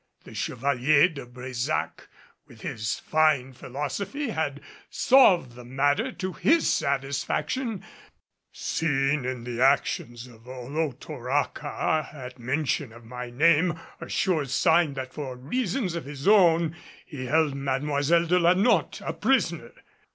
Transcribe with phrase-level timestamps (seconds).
[0.23, 2.07] The Chevalier de Brésac
[2.47, 7.83] with his fine philosophy had solved the matter to his satisfaction,
[8.51, 15.13] seeing in the actions of Olotoraca at mention of my name a sure sign that
[15.13, 16.75] for reasons of his own,
[17.05, 19.71] he held Mademoiselle de la Notte a prisoner.